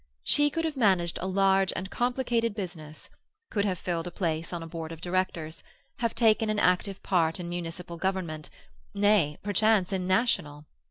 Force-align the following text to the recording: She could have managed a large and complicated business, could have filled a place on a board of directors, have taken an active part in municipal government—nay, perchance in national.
She 0.23 0.49
could 0.49 0.65
have 0.65 0.75
managed 0.75 1.19
a 1.21 1.27
large 1.27 1.71
and 1.75 1.91
complicated 1.91 2.55
business, 2.55 3.07
could 3.51 3.65
have 3.65 3.77
filled 3.77 4.07
a 4.07 4.11
place 4.11 4.51
on 4.51 4.63
a 4.63 4.67
board 4.67 4.91
of 4.91 4.99
directors, 4.99 5.61
have 5.97 6.15
taken 6.15 6.49
an 6.49 6.57
active 6.57 7.03
part 7.03 7.39
in 7.39 7.47
municipal 7.47 7.97
government—nay, 7.97 9.37
perchance 9.43 9.93
in 9.93 10.07
national. 10.07 10.65